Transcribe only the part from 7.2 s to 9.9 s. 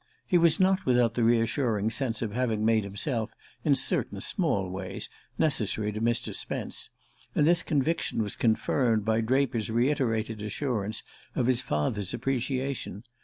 and this conviction was confirmed by Draper's